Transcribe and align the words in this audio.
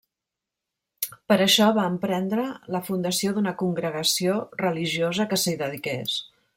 Per 1.31 1.37
això, 1.45 1.67
va 1.75 1.83
emprendre 1.91 2.47
la 2.77 2.83
fundació 2.89 3.37
d'una 3.37 3.55
congregació 3.63 4.41
religiosa 4.67 5.33
que 5.35 5.45
s'hi 5.45 5.59
dediqués. 5.65 6.23